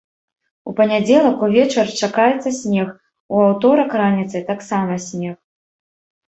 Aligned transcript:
У 0.69 0.71
панядзелак 0.77 1.43
увечар 1.47 1.91
чакаецца 2.01 2.49
снег, 2.61 2.89
у 3.35 3.45
аўторак 3.49 3.89
раніцай 4.03 4.43
таксама 4.51 4.99
снег. 5.07 5.37